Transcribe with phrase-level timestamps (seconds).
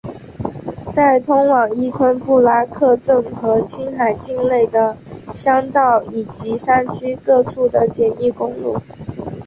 [0.95, 4.97] 有通往依吞布拉克镇和青海境内的
[5.31, 8.79] 乡道以及山区各处的简易公路。